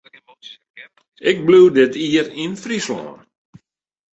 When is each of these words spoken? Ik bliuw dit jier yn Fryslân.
Ik 1.29 1.37
bliuw 1.45 1.69
dit 1.79 1.93
jier 2.03 2.27
yn 2.43 2.53
Fryslân. 2.63 3.09